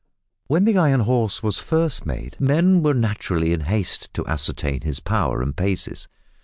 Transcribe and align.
When 0.47 0.65
the 0.65 0.79
iron 0.79 1.01
horse 1.01 1.43
was 1.43 1.59
first 1.59 2.07
made, 2.07 2.35
men 2.39 2.81
were 2.81 2.95
naturally 2.95 3.53
in 3.53 3.59
haste 3.61 4.11
to 4.15 4.25
ascertain 4.25 4.81
his 4.81 4.99
power 4.99 5.43
and 5.43 5.55
paces. 5.55 6.07